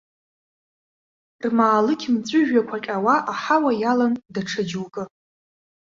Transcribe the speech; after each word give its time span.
Рмаалықь 1.43 2.05
мҵәыжәҩақәа 2.13 2.77
ҟьауа 2.83 3.15
аҳауа 3.31 3.71
иалан, 3.81 4.13
даҽа 4.33 4.61
џьоукы. 4.69 5.03